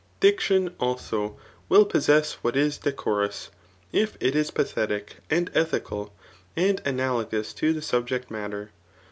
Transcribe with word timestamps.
Diction, 0.19 0.73
also, 0.79 1.37
will 1.69 1.85
possess 1.85 2.33
what 2.41 2.55
is 2.57 2.79
decorous, 2.79 3.51
if 3.91 4.17
it 4.19 4.35
is 4.35 4.49
jKithetic 4.49 5.09
and 5.29 5.51
ethical, 5.53 6.11
and 6.55 6.81
analogous 6.85 7.53
to 7.53 7.71
the 7.71 7.83
subject 7.83 8.31
matter. 8.31 8.71